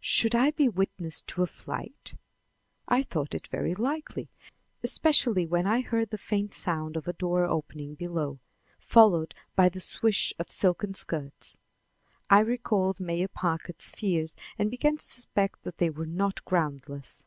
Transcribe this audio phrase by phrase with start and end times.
[0.00, 2.14] Should I be witness to a flight?
[2.88, 4.28] I thought it very likely,
[4.82, 8.40] especially when I heard the faint sound of a door opening below,
[8.80, 11.60] followed by the swish of silken skirts.
[12.28, 17.22] I recalled Mayor Packard's fears and began to suspect that they were not groundless.